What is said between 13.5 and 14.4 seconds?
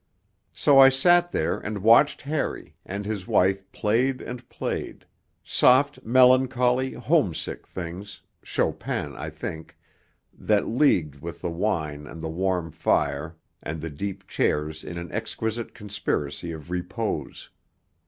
and the deep